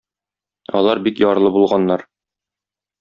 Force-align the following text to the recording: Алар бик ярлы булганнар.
Алар 0.79 1.03
бик 1.07 1.21
ярлы 1.25 1.53
булганнар. 1.59 2.09